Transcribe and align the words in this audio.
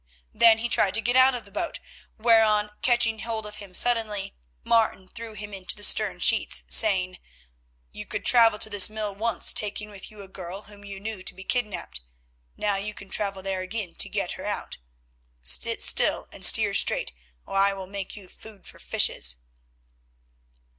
Then 0.33 0.57
he 0.57 0.67
tried 0.67 0.95
to 0.95 1.01
get 1.01 1.15
out 1.15 1.35
of 1.35 1.45
the 1.45 1.51
boat, 1.51 1.79
whereon, 2.17 2.71
catching 2.81 3.19
hold 3.19 3.45
of 3.45 3.57
him 3.57 3.75
suddenly, 3.75 4.33
Martin 4.63 5.07
threw 5.07 5.33
him 5.33 5.53
into 5.53 5.75
the 5.75 5.83
stern 5.83 6.19
sheets, 6.19 6.63
saying: 6.69 7.19
"You 7.91 8.07
could 8.07 8.25
travel 8.25 8.57
to 8.57 8.67
this 8.71 8.89
mill 8.89 9.13
once 9.13 9.53
taking 9.53 9.91
with 9.91 10.09
you 10.09 10.23
a 10.23 10.27
girl 10.27 10.63
whom 10.63 10.83
you 10.83 10.99
knew 10.99 11.21
to 11.21 11.35
be 11.35 11.43
kidnapped, 11.43 12.01
now 12.57 12.77
you 12.77 12.95
can 12.95 13.09
travel 13.11 13.43
there 13.43 13.61
again 13.61 13.93
to 13.97 14.09
get 14.09 14.31
her 14.31 14.45
out. 14.47 14.79
Sit 15.43 15.83
still 15.83 16.27
and 16.31 16.43
steer 16.43 16.73
straight, 16.73 17.13
or 17.45 17.55
I 17.57 17.73
will 17.73 17.85
make 17.85 18.15
you 18.15 18.27
food 18.27 18.65
for 18.65 18.79
fishes." 18.79 19.35